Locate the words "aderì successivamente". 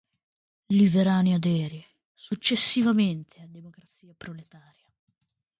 1.35-3.39